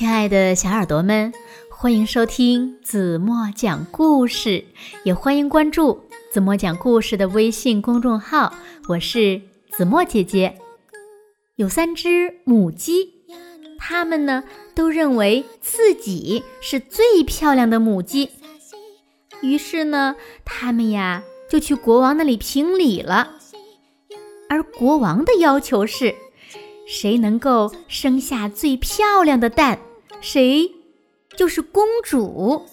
[0.00, 1.30] 亲爱的小耳朵们，
[1.70, 4.64] 欢迎收听子墨讲故事，
[5.04, 8.54] 也欢迎关注子墨讲故事的微信公众号。
[8.88, 10.56] 我是子墨姐姐。
[11.56, 13.12] 有三只母鸡，
[13.78, 14.42] 它们呢
[14.74, 18.30] 都认为自己是最漂亮的母鸡，
[19.42, 23.32] 于是呢，它们呀就去国王那里评理了。
[24.48, 26.14] 而国王的要求是。
[26.92, 29.78] 谁能够生下最漂亮的蛋，
[30.20, 30.70] 谁
[31.36, 32.66] 就是公主。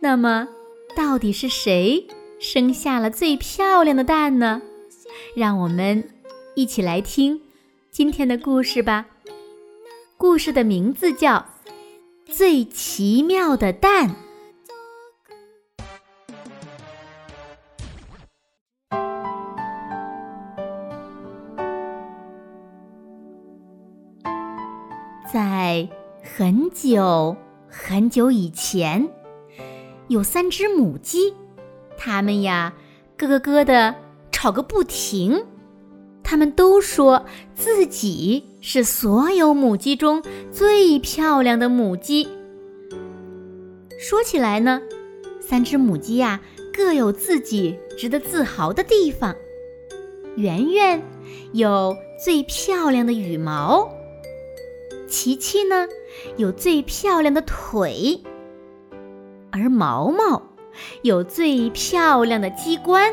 [0.00, 0.48] 那么，
[0.94, 2.06] 到底是谁
[2.38, 4.62] 生下了最漂亮的蛋呢？
[5.34, 6.08] 让我们
[6.54, 7.42] 一起来听
[7.90, 9.06] 今天的故事吧。
[10.16, 11.46] 故事的名字叫
[12.32, 14.10] 《最奇妙的蛋》。
[25.32, 25.86] 在
[26.34, 27.36] 很久
[27.68, 29.08] 很久以前，
[30.08, 31.32] 有三只母鸡，
[31.96, 32.74] 它们呀
[33.16, 33.94] 咯咯咯的
[34.32, 35.44] 吵个不停。
[36.24, 42.28] 它们都说自己是所有母鸡中最漂亮的母鸡。
[43.96, 44.82] 说起来呢，
[45.40, 46.40] 三只母鸡呀
[46.74, 49.34] 各有自己值得自豪的地方。
[50.36, 51.00] 圆圆
[51.52, 53.88] 有最漂亮的羽毛。
[55.08, 55.86] 琪琪呢，
[56.36, 58.22] 有最漂亮的腿，
[59.50, 60.42] 而毛毛
[61.02, 63.12] 有最漂亮的鸡冠。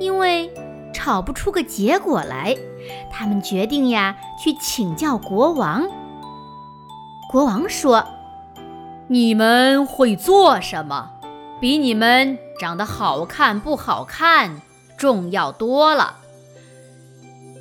[0.00, 0.50] 因为
[0.92, 2.56] 吵不出个结果来，
[3.10, 5.86] 他们决定呀去请教国王。
[7.30, 8.04] 国王说
[9.08, 11.10] ：“你们会做什么？
[11.60, 14.62] 比你们长得好看不好看
[14.96, 16.18] 重要多了。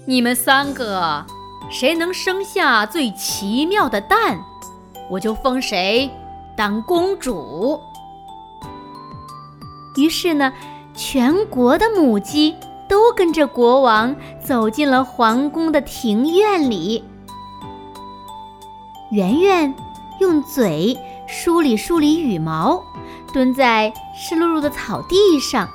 [0.06, 1.26] 你们三个。”
[1.70, 4.40] 谁能生下最奇妙的蛋，
[5.10, 6.10] 我就封谁
[6.56, 7.80] 当公主。
[9.98, 10.54] 于是呢，
[10.96, 12.56] 全国的母鸡
[12.88, 17.04] 都跟着国王走进了皇宫的庭院里。
[19.12, 19.74] 圆圆
[20.20, 20.98] 用嘴
[21.28, 22.82] 梳理梳理羽毛，
[23.34, 25.68] 蹲在湿漉漉的草地上。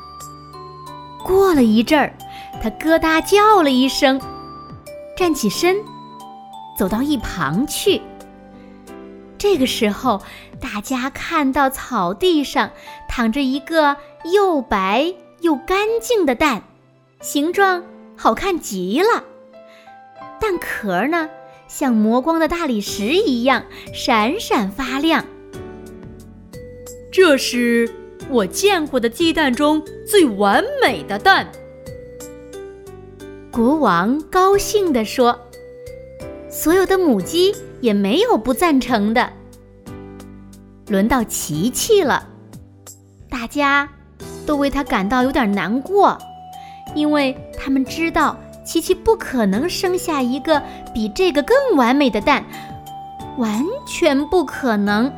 [1.22, 2.14] 过了一阵儿，
[2.62, 4.20] 它咯哒叫了一声。
[5.14, 5.76] 站起身，
[6.76, 8.00] 走到一旁去。
[9.38, 10.22] 这个时候，
[10.60, 12.70] 大家看到草地上
[13.08, 13.96] 躺着一个
[14.32, 16.62] 又白又干净的蛋，
[17.20, 17.82] 形状
[18.16, 19.24] 好看极了。
[20.40, 21.28] 蛋壳呢，
[21.66, 25.24] 像磨光的大理石一样闪闪发亮。
[27.12, 27.90] 这是
[28.30, 31.50] 我见过的鸡蛋中最完美的蛋。
[33.50, 35.38] 国王高兴地说
[36.52, 39.32] ：“所有的母鸡也没有不赞成的。”
[40.88, 42.28] 轮到琪琪了，
[43.30, 43.88] 大家
[44.46, 46.18] 都为他感到有点难过，
[46.94, 52.44] 因为他们知道琪琪不可能生下一个比这个更完美的蛋，
[53.38, 55.10] 完全不可能。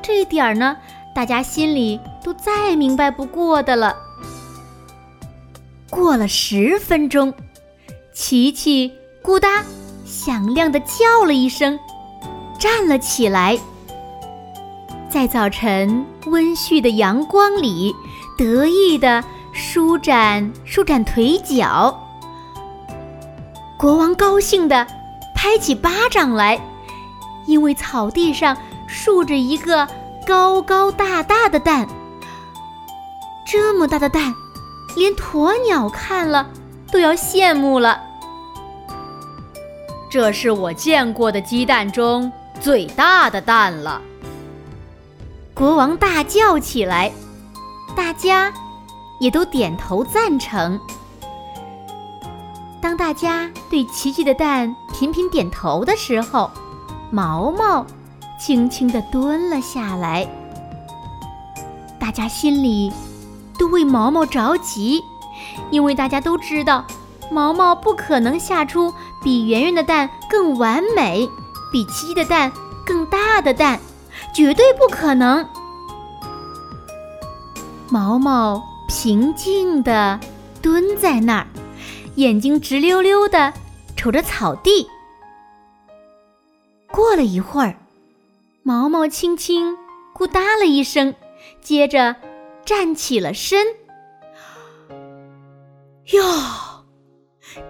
[0.00, 0.76] 这一点儿呢，
[1.14, 3.96] 大家心里都再明白不过的了。
[5.90, 7.34] 过了十分钟。
[8.12, 8.92] 琪琪
[9.24, 9.64] 咕哒
[10.14, 11.76] 响亮的叫了一声，
[12.56, 13.58] 站了起来，
[15.10, 17.92] 在早晨温煦的阳光里，
[18.38, 22.00] 得意的舒展舒展腿脚。
[23.76, 24.86] 国王高兴的
[25.34, 26.60] 拍起巴掌来，
[27.46, 29.86] 因为草地上竖着一个
[30.24, 31.88] 高高大大的蛋。
[33.44, 34.32] 这么大的蛋，
[34.94, 36.48] 连鸵鸟看了。
[36.92, 38.00] 都要羡慕了。
[40.14, 42.30] 这是我见过的鸡蛋中
[42.60, 44.00] 最大的蛋了。
[45.52, 47.10] 国王大叫起来，
[47.96, 48.52] 大家
[49.18, 50.78] 也都点头赞成。
[52.80, 56.48] 当大家对琪琪的蛋频频点头的时候，
[57.10, 57.84] 毛毛
[58.38, 60.24] 轻轻地蹲了下来。
[61.98, 62.92] 大家心里
[63.58, 65.02] 都为毛毛着急。
[65.72, 66.84] 因为大家都知道，
[67.32, 68.94] 毛毛不可能下出
[69.24, 71.28] 比圆圆的蛋更完美、
[71.72, 72.52] 比七的蛋
[72.86, 73.80] 更大的蛋，
[74.34, 75.48] 绝对不可能。
[77.88, 80.20] 毛毛平静地
[80.60, 81.46] 蹲在那儿，
[82.16, 83.52] 眼睛直溜溜地
[83.96, 84.86] 瞅着草地。
[86.90, 87.76] 过了一会儿，
[88.62, 89.76] 毛毛轻轻
[90.14, 91.14] “咕哒”了一声，
[91.60, 92.14] 接着
[92.64, 93.66] 站起了身。
[96.12, 96.22] 哟，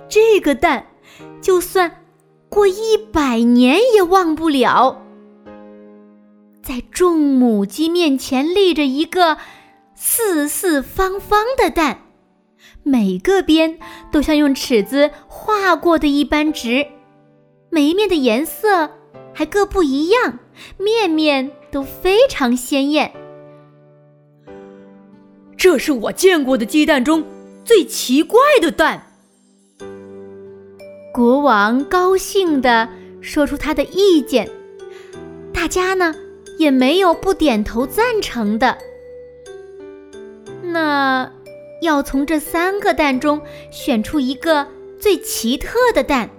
[0.08, 0.86] 这个蛋，
[1.40, 2.04] 就算
[2.48, 5.02] 过一百年也忘不了。
[6.62, 9.36] 在众母鸡面前立着一个
[9.94, 11.98] 四四方方的蛋，
[12.82, 13.78] 每个边
[14.10, 16.86] 都像用尺子画过的一般直，
[17.70, 18.90] 每一面的颜色
[19.34, 20.38] 还各不一样，
[20.78, 23.12] 面面都非常鲜艳。
[25.56, 27.24] 这是我见过的鸡蛋中
[27.64, 29.13] 最奇怪的蛋。
[31.14, 32.88] 国王高兴地
[33.20, 34.50] 说出他的意见，
[35.52, 36.12] 大家呢？
[36.58, 38.76] 也没有不点头赞成的。
[40.64, 41.30] 那
[41.80, 43.40] 要从这三个蛋中
[43.70, 44.66] 选出一个
[44.98, 46.30] 最奇特的蛋，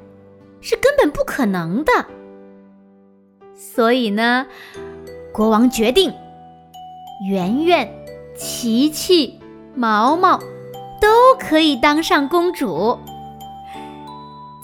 [0.59, 2.05] 是根本不可能的。
[3.55, 4.45] 所以呢，
[5.31, 6.13] 国王决定，
[7.29, 7.89] 圆圆、
[8.35, 9.39] 琪琪、
[9.73, 10.37] 毛毛
[10.99, 12.99] 都可以当上公主。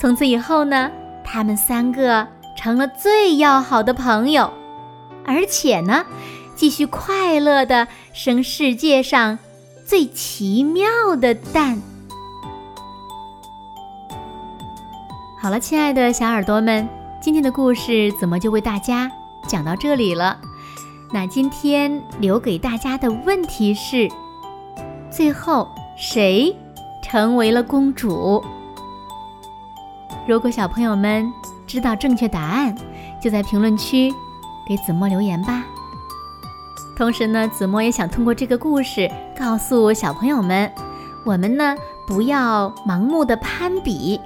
[0.02, 0.90] 从此以后呢，
[1.24, 2.28] 他们三个
[2.58, 4.52] 成了最要好的朋友。
[5.24, 6.04] 而且呢，
[6.56, 9.38] 继续快乐的生世界上
[9.86, 11.80] 最奇妙的蛋。
[15.40, 16.90] 好了，亲爱的小耳朵们，
[17.22, 19.08] 今天的故事怎么就为大家
[19.48, 20.36] 讲到这里了？
[21.14, 24.10] 那今天留给大家的问题是：
[25.12, 26.58] 最后谁
[27.04, 28.44] 成为了公主？
[30.28, 31.32] 如果小朋友们
[31.66, 32.76] 知道正确答案，
[33.22, 34.14] 就在评论区。
[34.68, 35.66] 给子墨留言吧。
[36.96, 40.72] 同时呢，子墨也想通过这个故事告诉小朋友们，
[41.26, 41.76] 我们呢
[42.08, 44.22] 不要盲目的攀比，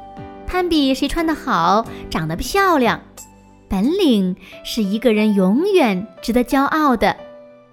[0.46, 3.00] 攀比谁穿的好、长得漂亮。
[3.68, 7.16] 本领是一个人永远值得骄傲的，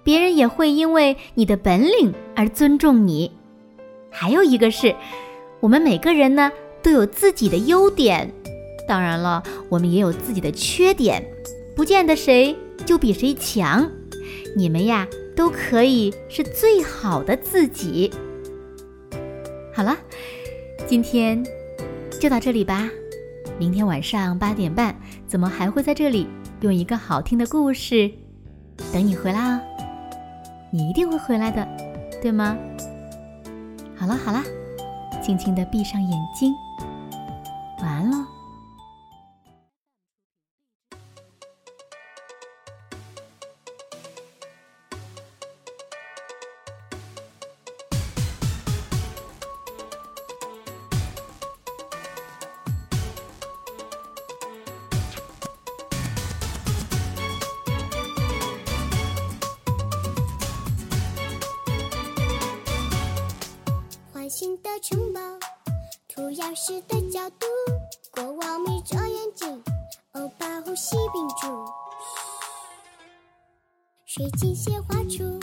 [0.03, 3.31] 别人也会因为你的本领而尊重你。
[4.09, 4.95] 还有一个是，
[5.59, 6.51] 我们每个人呢
[6.83, 8.31] 都有自己的优点，
[8.87, 11.25] 当然了，我们也有自己的缺点。
[11.75, 13.89] 不见得谁就比谁强，
[14.55, 18.11] 你们呀都可以是最好的自己。
[19.73, 19.97] 好了，
[20.85, 21.43] 今天
[22.19, 22.87] 就到这里吧。
[23.57, 24.95] 明天晚上八点半，
[25.27, 26.27] 怎么还会在这里
[26.61, 28.11] 用一个好听的故事
[28.91, 29.59] 等你回来哦？
[30.71, 31.67] 你一定会回来的，
[32.21, 32.57] 对吗？
[33.95, 34.43] 好了好了，
[35.23, 36.53] 轻轻的闭上眼睛，
[37.83, 38.33] 晚安喽。
[64.29, 65.19] 新的城堡，
[66.15, 67.47] 涂鸦时的角度，
[68.11, 69.63] 国王眯着眼睛，
[70.11, 71.65] 哦把呼吸屏住，
[74.05, 75.39] 水晶鞋画出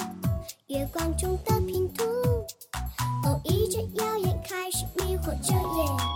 [0.69, 2.05] 月光中的拼图，
[3.25, 5.61] 哦，一阵耀眼开始迷惑着夜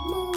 [0.07, 0.31] 幕，